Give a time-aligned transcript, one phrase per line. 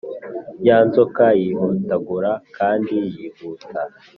[0.67, 3.67] ya nzoka yihotagura kandi yihuta,